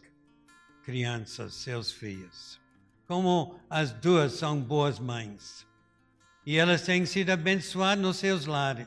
crianças, 0.83 1.55
seus 1.55 1.93
filhos. 1.93 2.61
Como 3.07 3.61
as 3.69 3.93
duas 3.93 4.33
são 4.33 4.61
boas 4.61 4.99
mães. 4.99 5.68
E 6.49 6.57
elas 6.57 6.81
têm 6.81 7.05
sido 7.05 7.29
abençoadas 7.29 8.03
nos 8.03 8.17
seus 8.17 8.47
lares, 8.47 8.87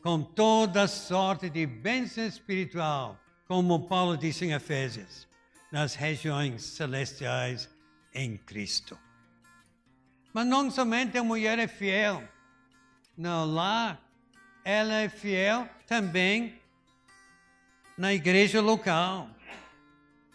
com 0.00 0.22
toda 0.22 0.86
sorte 0.86 1.50
de 1.50 1.66
bênção 1.66 2.24
espiritual, 2.24 3.18
como 3.48 3.88
Paulo 3.88 4.16
disse 4.16 4.44
em 4.44 4.52
Efésios, 4.52 5.26
nas 5.72 5.96
regiões 5.96 6.62
celestiais 6.62 7.68
em 8.14 8.36
Cristo. 8.36 8.96
Mas 10.32 10.46
não 10.46 10.70
somente 10.70 11.18
a 11.18 11.24
mulher 11.24 11.58
é 11.58 11.66
fiel, 11.66 12.22
não, 13.16 13.44
lá 13.44 13.98
ela 14.64 15.00
é 15.00 15.08
fiel 15.08 15.68
também 15.84 16.60
na 17.96 18.14
igreja 18.14 18.60
local. 18.60 19.28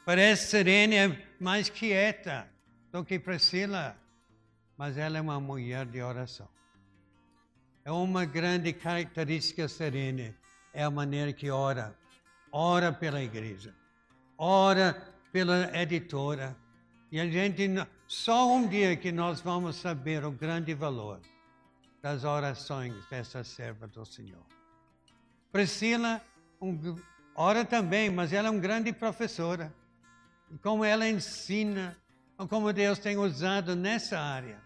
Parece 0.06 0.48
serena, 0.48 1.18
mais 1.40 1.70
quieta 1.70 2.46
do 2.92 3.06
que 3.06 3.18
Priscila, 3.18 3.98
mas 4.84 4.98
ela 4.98 5.18
é 5.18 5.22
uma 5.22 5.40
mulher 5.40 5.86
de 5.86 6.02
oração. 6.02 6.50
É 7.86 7.92
uma 7.94 8.26
grande 8.26 8.74
característica 8.74 9.66
serena, 9.70 10.36
é 10.74 10.84
a 10.84 10.92
maneira 10.92 11.32
que 11.32 11.50
ora. 11.50 11.98
Ora 12.52 12.92
pela 12.92 13.24
igreja, 13.24 13.74
ora 14.38 15.02
pela 15.32 15.72
editora. 15.74 16.54
E 17.10 17.18
a 17.18 17.26
gente, 17.26 17.66
só 18.06 18.54
um 18.54 18.68
dia 18.68 18.98
que 18.98 19.10
nós 19.10 19.40
vamos 19.40 19.78
saber 19.78 20.26
o 20.26 20.32
grande 20.32 20.74
valor 20.74 21.22
das 22.02 22.26
orações 22.26 22.94
dessa 23.10 23.42
serva 23.42 23.88
do 23.88 24.06
Senhor. 24.06 24.46
Priscila 25.50 26.22
um, 26.60 26.94
ora 27.34 27.64
também, 27.64 28.10
mas 28.10 28.34
ela 28.34 28.50
é 28.50 28.52
uma 28.52 28.60
grande 28.60 28.92
professora. 28.92 29.74
E 30.52 30.58
como 30.58 30.84
ela 30.84 31.08
ensina, 31.08 31.98
como 32.50 32.74
Deus 32.74 33.00
tem 33.00 33.16
usado 33.16 33.78
nessa 33.78 34.20
área. 34.20 34.62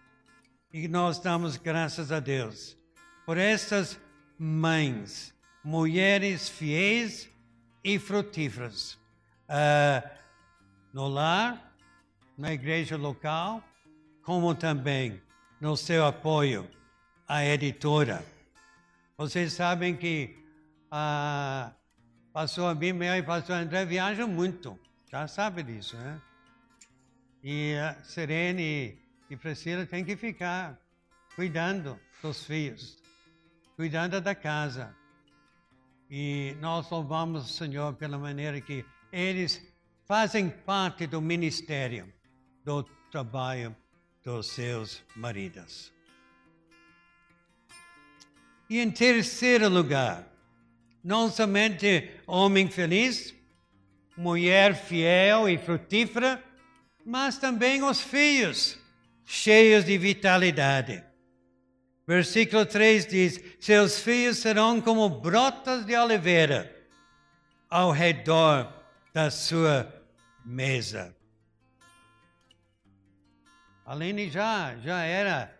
E 0.73 0.87
nós 0.87 1.17
damos 1.19 1.55
graças 1.55 2.11
a 2.11 2.19
Deus 2.19 2.77
por 3.25 3.37
essas 3.37 3.99
mães, 4.37 5.33
mulheres 5.63 6.49
fiéis 6.49 7.29
e 7.83 7.97
frutíferas. 7.97 8.99
Uh, 9.49 10.17
no 10.93 11.07
lar, 11.07 11.73
na 12.37 12.51
igreja 12.51 12.97
local, 12.97 13.63
como 14.21 14.53
também 14.53 15.21
no 15.61 15.77
seu 15.77 16.05
apoio 16.05 16.69
a 17.27 17.45
editora. 17.45 18.25
Vocês 19.17 19.53
sabem 19.53 19.95
que 19.95 20.37
a 20.91 21.71
pastor 22.33 22.71
Abimel 22.71 23.15
e 23.15 23.23
pastor 23.23 23.55
André 23.55 23.85
viajam 23.85 24.27
muito, 24.27 24.77
já 25.09 25.27
sabe 25.27 25.63
disso, 25.63 25.95
né? 25.97 26.21
E 27.41 27.75
a 27.75 27.93
Serene 28.03 28.99
e 29.29 29.35
Priscila 29.35 29.85
têm 29.85 30.05
que 30.05 30.15
ficar 30.15 30.79
cuidando 31.35 31.99
dos 32.21 32.43
filhos, 32.45 32.97
cuidando 33.75 34.19
da 34.21 34.33
casa. 34.33 34.95
E 36.09 36.55
nós 36.61 36.89
louvamos 36.89 37.45
o 37.45 37.53
Senhor 37.53 37.93
pela 37.93 38.17
maneira 38.17 38.61
que 38.61 38.85
eles 39.11 39.61
fazem 40.05 40.49
parte 40.49 41.05
do 41.05 41.21
ministério, 41.21 42.11
do 42.63 42.83
trabalho 43.11 43.75
dos 44.23 44.47
seus 44.47 45.03
maridos. 45.15 45.91
E 48.69 48.79
em 48.79 48.91
terceiro 48.91 49.69
lugar, 49.69 50.27
não 51.03 51.29
somente 51.29 52.11
homem 52.25 52.69
feliz, 52.69 53.33
mulher 54.17 54.75
fiel 54.75 55.47
e 55.47 55.57
frutífera, 55.57 56.43
mas 57.05 57.37
também 57.37 57.83
os 57.83 58.01
filhos, 58.01 58.77
cheios 59.27 59.83
de 59.83 59.97
vitalidade. 59.97 61.03
Versículo 62.07 62.65
3 62.65 63.05
diz: 63.05 63.43
Seus 63.59 63.99
filhos 63.99 64.37
serão 64.37 64.79
como 64.79 65.09
brotas 65.09 65.85
de 65.85 65.95
oliveira 65.95 66.73
ao 67.69 67.91
redor 67.91 68.73
da 69.13 69.29
sua 69.29 69.93
mesa. 70.45 71.13
Aline 73.85 74.29
já, 74.29 74.77
já 74.77 75.01
era 75.01 75.53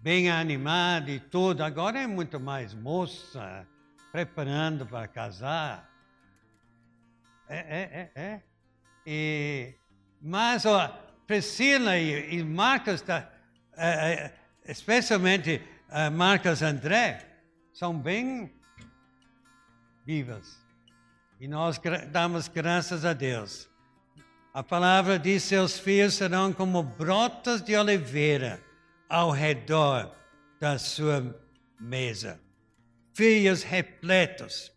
bem 0.00 0.28
animada 0.28 1.08
e 1.08 1.20
tudo. 1.20 1.62
Agora 1.62 2.00
é 2.00 2.06
muito 2.08 2.40
mais 2.40 2.74
moça, 2.74 3.66
preparando 4.10 4.84
para 4.84 5.06
casar. 5.06 5.88
É, 7.48 7.58
é, 7.58 8.10
é, 8.16 8.20
é. 8.20 8.42
E, 9.06 9.74
mas 10.20 10.66
ó, 10.66 11.11
Priscila 11.32 11.96
e, 11.96 12.36
e 12.36 12.44
Marcos, 12.44 13.02
é, 13.08 13.26
é, 13.78 14.34
especialmente 14.66 15.62
uh, 15.88 16.10
Marcos 16.10 16.60
André, 16.60 17.26
são 17.72 17.98
bem 17.98 18.52
vivas. 20.04 20.62
E 21.40 21.48
nós 21.48 21.80
damos 22.10 22.48
graças 22.48 23.06
a 23.06 23.14
Deus. 23.14 23.66
A 24.52 24.62
palavra 24.62 25.18
diz: 25.18 25.44
seus 25.44 25.78
filhos 25.78 26.12
serão 26.12 26.52
como 26.52 26.82
brotas 26.82 27.62
de 27.62 27.74
oliveira 27.74 28.62
ao 29.08 29.30
redor 29.30 30.14
da 30.60 30.78
sua 30.78 31.34
mesa. 31.80 32.38
Filhos 33.14 33.62
repletos 33.62 34.70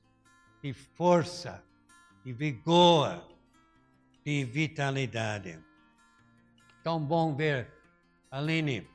de 0.63 0.71
força, 0.71 1.61
de 2.23 2.31
vigor, 2.31 3.27
de 4.23 4.45
vitalidade. 4.45 5.64
Tão 6.86 7.00
bom 7.00 7.36
ver 7.36 7.67
Aline 8.30 8.88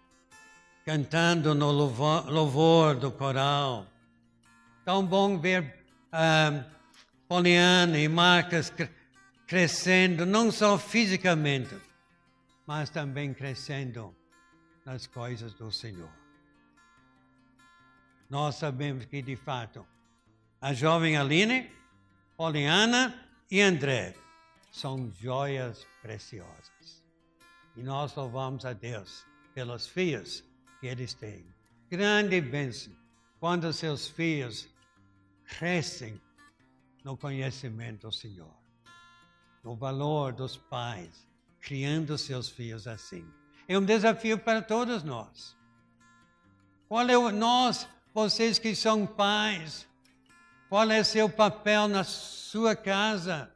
cantando 0.85 1.57
no 1.57 1.73
louvor, 1.73 2.31
louvor 2.31 2.95
do 2.95 3.11
coral. 3.11 3.85
Tão 4.85 5.05
bom 5.05 5.37
ver 5.37 5.75
um, 6.13 6.65
Poliana 7.27 7.99
e 7.99 8.07
Marcas 8.07 8.73
crescendo, 9.45 10.25
não 10.25 10.53
só 10.53 10.79
fisicamente, 10.79 11.77
mas 12.65 12.91
também 12.91 13.35
crescendo 13.35 14.15
nas 14.87 15.09
coisas 15.09 15.53
do 15.55 15.73
Senhor. 15.73 16.13
Nós 18.29 18.55
sabemos 18.55 19.05
que, 19.05 19.21
de 19.21 19.35
fato, 19.35 19.85
a 20.61 20.73
jovem 20.73 21.17
Aline, 21.17 21.69
Poliana 22.37 23.29
e 23.51 23.61
André 23.61 24.15
são 24.71 25.11
joias 25.11 25.85
preciosas. 26.01 27.00
E 27.81 27.83
nós 27.83 28.15
louvamos 28.15 28.67
a 28.67 28.75
Deus 28.75 29.25
pelos 29.55 29.87
filhos 29.87 30.45
que 30.79 30.87
eles 30.87 31.15
têm. 31.15 31.47
Grande 31.89 32.39
bênção 32.39 32.93
quando 33.39 33.73
seus 33.73 34.07
filhos 34.07 34.69
crescem 35.47 36.21
no 37.03 37.17
conhecimento 37.17 38.07
do 38.07 38.13
Senhor, 38.13 38.55
no 39.65 39.75
valor 39.75 40.35
dos 40.35 40.59
pais, 40.59 41.27
criando 41.59 42.19
seus 42.19 42.51
filhos 42.51 42.87
assim. 42.87 43.27
É 43.67 43.79
um 43.79 43.85
desafio 43.87 44.39
para 44.39 44.61
todos 44.61 45.03
nós. 45.03 45.57
Qual 46.87 47.09
é 47.09 47.17
o 47.17 47.31
nós, 47.31 47.89
vocês 48.13 48.59
que 48.59 48.75
são 48.75 49.07
pais, 49.07 49.89
qual 50.69 50.91
é 50.91 51.03
seu 51.03 51.31
papel 51.31 51.89
na 51.89 52.05
sua 52.05 52.77
casa 52.77 53.51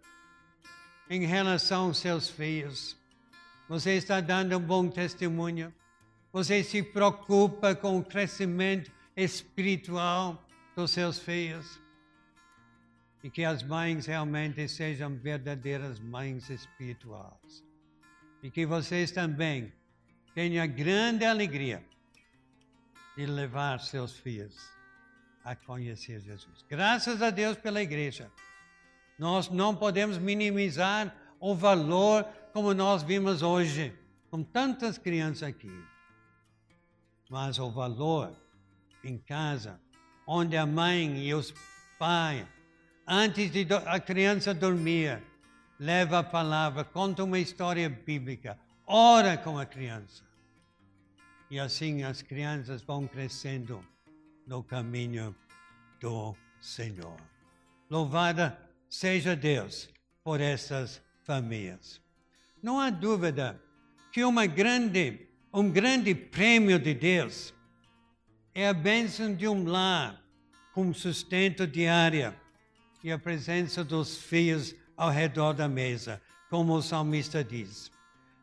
em 1.10 1.26
relação 1.26 1.88
aos 1.88 1.98
seus 1.98 2.30
filhos? 2.30 3.03
Você 3.68 3.92
está 3.92 4.20
dando 4.20 4.56
um 4.58 4.60
bom 4.60 4.88
testemunho? 4.88 5.72
Você 6.32 6.62
se 6.62 6.82
preocupa 6.82 7.74
com 7.74 7.98
o 7.98 8.04
crescimento 8.04 8.92
espiritual 9.16 10.42
dos 10.76 10.90
seus 10.90 11.18
filhos? 11.18 11.80
E 13.22 13.30
que 13.30 13.42
as 13.42 13.62
mães 13.62 14.04
realmente 14.04 14.68
sejam 14.68 15.16
verdadeiras 15.16 15.98
mães 15.98 16.50
espirituais. 16.50 17.64
E 18.42 18.50
que 18.50 18.66
vocês 18.66 19.10
também 19.10 19.72
tenho 20.34 20.62
a 20.62 20.66
grande 20.66 21.24
alegria 21.24 21.82
de 23.16 23.24
levar 23.24 23.80
seus 23.80 24.18
filhos 24.18 24.54
a 25.42 25.56
conhecer 25.56 26.20
Jesus. 26.20 26.64
Graças 26.68 27.22
a 27.22 27.30
Deus 27.30 27.56
pela 27.56 27.80
igreja. 27.80 28.30
Nós 29.18 29.48
não 29.48 29.74
podemos 29.74 30.18
minimizar 30.18 31.14
o 31.40 31.54
valor 31.54 32.26
como 32.54 32.72
nós 32.72 33.02
vimos 33.02 33.42
hoje, 33.42 33.92
com 34.30 34.44
tantas 34.44 34.96
crianças 34.96 35.42
aqui. 35.42 35.84
Mas 37.28 37.58
o 37.58 37.68
valor 37.68 38.32
em 39.02 39.18
casa, 39.18 39.80
onde 40.24 40.56
a 40.56 40.64
mãe 40.64 41.18
e 41.18 41.34
os 41.34 41.52
pais, 41.98 42.46
antes 43.04 43.50
de 43.50 43.66
a 43.86 43.98
criança 43.98 44.54
dormir, 44.54 45.20
leva 45.80 46.20
a 46.20 46.22
palavra, 46.22 46.84
conta 46.84 47.24
uma 47.24 47.40
história 47.40 47.90
bíblica, 47.90 48.56
ora 48.86 49.36
com 49.36 49.58
a 49.58 49.66
criança. 49.66 50.22
E 51.50 51.58
assim 51.58 52.04
as 52.04 52.22
crianças 52.22 52.82
vão 52.82 53.08
crescendo 53.08 53.84
no 54.46 54.62
caminho 54.62 55.34
do 56.00 56.36
Senhor. 56.60 57.16
Louvada 57.90 58.56
seja 58.88 59.34
Deus 59.34 59.88
por 60.22 60.40
essas 60.40 61.02
famílias. 61.24 62.03
Não 62.64 62.80
há 62.80 62.88
dúvida 62.88 63.60
que 64.10 64.24
uma 64.24 64.46
grande, 64.46 65.28
um 65.52 65.68
grande 65.70 66.14
prêmio 66.14 66.78
de 66.78 66.94
Deus 66.94 67.52
é 68.54 68.66
a 68.66 68.72
bênção 68.72 69.34
de 69.34 69.46
um 69.46 69.66
lar 69.66 70.18
com 70.72 70.94
sustento 70.94 71.66
diário 71.66 72.34
e 73.02 73.12
a 73.12 73.18
presença 73.18 73.84
dos 73.84 74.16
filhos 74.16 74.74
ao 74.96 75.10
redor 75.10 75.52
da 75.52 75.68
mesa, 75.68 76.22
como 76.48 76.72
o 76.72 76.80
salmista 76.80 77.44
diz. 77.44 77.90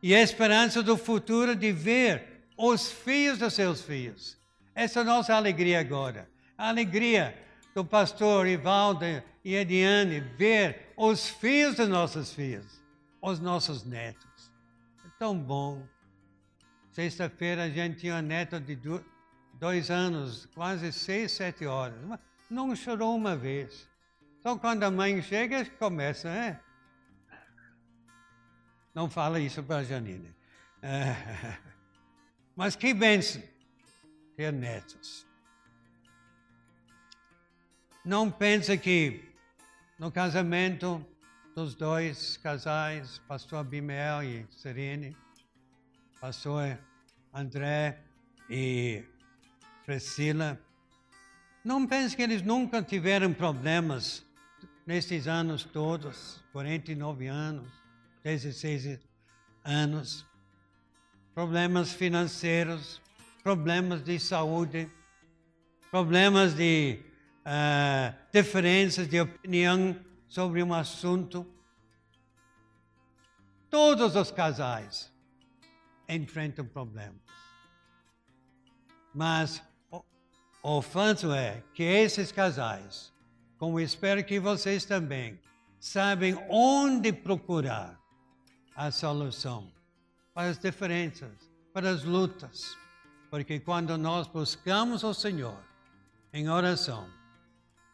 E 0.00 0.14
a 0.14 0.22
esperança 0.22 0.84
do 0.84 0.96
futuro 0.96 1.56
de 1.56 1.72
ver 1.72 2.44
os 2.56 2.92
filhos 2.92 3.40
dos 3.40 3.54
seus 3.54 3.82
filhos. 3.82 4.38
Essa 4.72 5.00
é 5.00 5.02
a 5.02 5.04
nossa 5.04 5.34
alegria 5.34 5.80
agora. 5.80 6.30
A 6.56 6.68
alegria 6.68 7.36
do 7.74 7.84
pastor 7.84 8.46
Ivaldo 8.46 9.04
e 9.44 9.56
Ediane 9.56 10.20
ver 10.20 10.92
os 10.96 11.28
filhos 11.28 11.74
dos 11.74 11.88
nossos 11.88 12.32
filhos, 12.32 12.81
os 13.22 13.38
nossos 13.38 13.84
netos. 13.84 14.52
É 15.06 15.08
tão 15.18 15.38
bom. 15.38 15.86
Sexta-feira 16.90 17.64
a 17.64 17.70
gente 17.70 18.00
tinha 18.00 18.14
uma 18.14 18.22
neta 18.22 18.60
de 18.60 18.76
dois 19.54 19.90
anos, 19.90 20.46
quase 20.54 20.92
seis, 20.92 21.32
sete 21.32 21.64
horas. 21.64 21.96
Não 22.50 22.74
chorou 22.74 23.16
uma 23.16 23.36
vez. 23.36 23.88
Só 24.42 24.58
quando 24.58 24.82
a 24.82 24.90
mãe 24.90 25.22
chega, 25.22 25.64
começa, 25.64 26.28
né? 26.28 26.60
Não 28.92 29.08
fala 29.08 29.40
isso 29.40 29.62
para 29.62 29.78
a 29.78 29.84
Janine. 29.84 30.34
Mas 32.54 32.76
que 32.76 32.92
bênção 32.92 33.42
ter 34.36 34.52
netos. 34.52 35.26
Não 38.04 38.30
pense 38.30 38.76
que 38.76 39.32
no 39.98 40.10
casamento 40.10 41.06
dos 41.54 41.74
dois 41.74 42.38
casais, 42.38 43.20
pastor 43.28 43.58
Abimel 43.58 44.22
e 44.22 44.46
Serene, 44.50 45.14
pastor 46.18 46.78
André 47.32 47.98
e 48.48 49.04
Priscila, 49.84 50.58
não 51.62 51.86
pense 51.86 52.16
que 52.16 52.22
eles 52.22 52.40
nunca 52.40 52.82
tiveram 52.82 53.34
problemas 53.34 54.24
nesses 54.86 55.28
anos 55.28 55.62
todos, 55.62 56.42
49 56.52 57.26
anos, 57.26 57.68
16 58.24 58.98
anos, 59.62 60.26
problemas 61.34 61.92
financeiros, 61.92 63.00
problemas 63.42 64.02
de 64.02 64.18
saúde, 64.18 64.90
problemas 65.90 66.54
de 66.54 66.98
uh, 67.44 68.14
diferenças 68.32 69.06
de 69.06 69.20
opinião 69.20 69.94
sobre 70.32 70.62
um 70.62 70.72
assunto. 70.72 71.46
Todos 73.68 74.16
os 74.16 74.30
casais 74.30 75.12
enfrentam 76.08 76.64
problemas. 76.64 77.20
Mas 79.14 79.62
o, 79.90 80.02
o 80.62 80.80
fato 80.80 81.30
é 81.32 81.62
que 81.74 81.82
esses 81.82 82.32
casais, 82.32 83.12
como 83.58 83.78
espero 83.78 84.24
que 84.24 84.40
vocês 84.40 84.86
também, 84.86 85.38
sabem 85.78 86.34
onde 86.48 87.12
procurar 87.12 88.00
a 88.74 88.90
solução 88.90 89.70
para 90.32 90.48
as 90.48 90.58
diferenças, 90.58 91.50
para 91.74 91.90
as 91.90 92.04
lutas. 92.04 92.74
Porque 93.28 93.60
quando 93.60 93.98
nós 93.98 94.26
buscamos 94.28 95.04
o 95.04 95.12
Senhor 95.12 95.62
em 96.32 96.48
oração, 96.48 97.06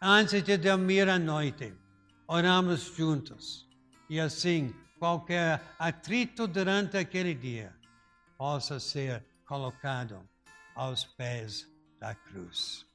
antes 0.01 0.41
de 0.45 0.57
dormir 0.57 1.09
à 1.09 1.19
noite, 1.19 1.75
oramos 2.29 2.95
juntos. 2.95 3.67
E 4.09 4.21
assim, 4.21 4.75
qualquer 4.99 5.63
atrito 5.79 6.47
durante 6.47 6.99
aquele 6.99 7.35
dia 7.35 7.75
possa 8.37 8.79
ser 8.79 9.25
colocado 9.47 10.21
aos 10.77 11.05
pés 11.05 11.67
da 11.99 12.15
cruz. 12.15 12.87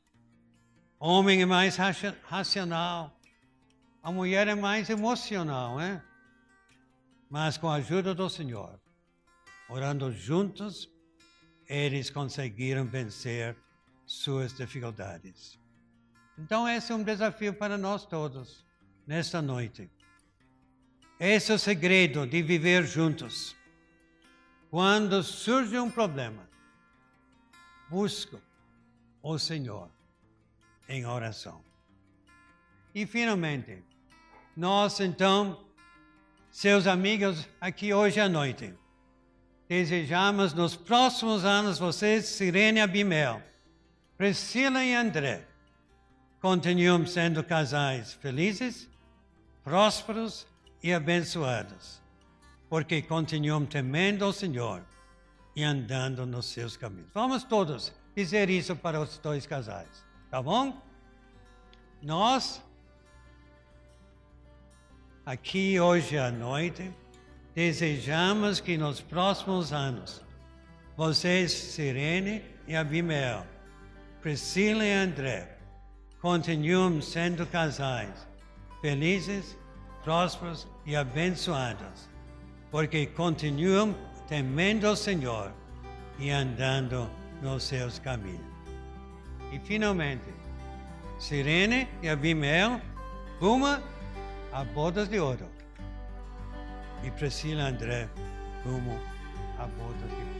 O 0.99 1.07
homem 1.07 1.41
é 1.41 1.45
mais 1.45 1.75
racional, 2.23 3.19
a 4.01 4.11
mulher 4.11 4.47
é 4.47 4.55
mais 4.55 4.89
emocional, 4.89 5.77
né? 5.77 6.01
Mas 7.29 7.57
com 7.57 7.67
a 7.67 7.75
ajuda 7.75 8.13
do 8.13 8.29
Senhor, 8.29 8.79
orando 9.67 10.11
juntos, 10.11 10.89
eles 11.67 12.09
conseguiram 12.09 12.85
vencer 12.85 13.57
suas 14.05 14.53
dificuldades. 14.53 15.59
Então, 16.37 16.69
esse 16.69 16.91
é 16.91 16.95
um 16.95 17.03
desafio 17.03 17.53
para 17.53 17.77
nós 17.77 18.05
todos, 18.05 18.62
nesta 19.05 19.41
noite. 19.41 19.89
Esse 21.19 21.51
é 21.51 21.55
o 21.55 21.59
segredo 21.59 22.25
de 22.25 22.41
viver 22.41 22.85
juntos. 22.85 23.55
Quando 24.69 25.21
surge 25.21 25.77
um 25.77 25.89
problema, 25.89 26.49
busco 27.89 28.41
o 29.21 29.37
Senhor 29.37 29.89
em 30.89 31.05
oração. 31.05 31.63
E, 32.93 33.05
finalmente, 33.05 33.83
nós, 34.55 34.99
então, 34.99 35.65
seus 36.51 36.87
amigos, 36.87 37.47
aqui 37.59 37.93
hoje 37.93 38.19
à 38.19 38.27
noite, 38.27 38.73
desejamos 39.67 40.53
nos 40.53 40.75
próximos 40.75 41.45
anos 41.45 41.79
vocês, 41.79 42.25
Sirene 42.25 42.81
Abimel, 42.81 43.41
Priscila 44.17 44.83
e 44.83 44.93
André, 44.93 45.47
continuem 46.39 47.05
sendo 47.05 47.43
casais 47.43 48.13
felizes, 48.13 48.89
prósperos 49.63 50.45
e 50.81 50.93
abençoados, 50.93 52.01
porque 52.69 53.01
continuam 53.01 53.65
temendo 53.65 54.25
o 54.25 54.33
Senhor 54.33 54.83
e 55.55 55.63
andando 55.63 56.25
nos 56.25 56.47
seus 56.47 56.75
caminhos. 56.75 57.09
Vamos 57.13 57.43
todos 57.43 57.93
dizer 58.15 58.49
isso 58.49 58.75
para 58.75 58.99
os 58.99 59.17
dois 59.17 59.47
casais, 59.47 60.05
tá 60.29 60.41
bom? 60.41 60.81
Nós, 62.01 62.61
aqui 65.25 65.79
hoje 65.79 66.17
à 66.17 66.29
noite, 66.29 66.91
desejamos 67.55 68.59
que 68.59 68.77
nos 68.77 68.99
próximos 68.99 69.71
anos, 69.71 70.21
vocês, 70.97 71.51
Sirene 71.51 72.43
e 72.67 72.75
Abimel, 72.75 73.45
Priscila 74.21 74.83
e 74.83 74.91
André, 74.91 75.57
continuem 76.21 77.01
sendo 77.01 77.47
casais 77.47 78.27
felizes, 78.83 79.57
prósperos 80.03 80.67
e 80.85 80.93
abençoados, 80.93 82.09
porque 82.69 83.05
continuam 83.05 83.95
temendo 84.27 84.89
o 84.89 84.95
Senhor 84.95 85.53
e 86.19 86.29
andando 86.29 87.09
nos 87.41 87.63
seus 87.63 87.97
caminhos. 87.97 88.41
E 89.53 89.59
finalmente, 89.59 90.25
Sirene 91.17 91.87
e 92.01 92.09
Abimel 92.09 92.81
rumo 93.39 93.67
a 94.51 94.63
bodas 94.65 95.07
de 95.07 95.17
ouro. 95.17 95.47
E 97.05 97.11
Priscila 97.11 97.63
e 97.63 97.65
André 97.67 98.09
rumo 98.65 98.99
a 99.59 99.65
bodas 99.65 100.09
de 100.09 100.32